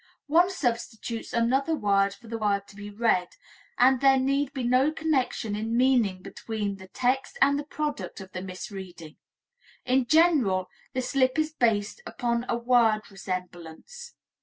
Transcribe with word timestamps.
One 0.25 0.49
substitutes 0.49 1.31
another 1.31 1.75
word 1.75 2.15
for 2.15 2.27
the 2.27 2.39
word 2.39 2.67
to 2.69 2.75
be 2.75 2.89
read, 2.89 3.35
and 3.77 4.01
there 4.01 4.17
need 4.17 4.51
be 4.51 4.63
no 4.63 4.91
connection 4.91 5.55
in 5.55 5.77
meaning 5.77 6.23
between 6.23 6.77
the 6.77 6.87
text 6.87 7.37
and 7.39 7.59
the 7.59 7.63
product 7.65 8.19
of 8.19 8.31
the 8.31 8.41
misreading. 8.41 9.17
In 9.85 10.07
general, 10.07 10.69
the 10.93 11.03
slip 11.03 11.37
is 11.37 11.53
based 11.53 12.01
upon 12.07 12.47
a 12.49 12.57
word 12.57 13.11
resemblance. 13.11 14.15